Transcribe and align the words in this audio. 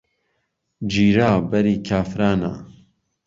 گیرا 0.91 1.31
بەریکافرانه 1.51 2.53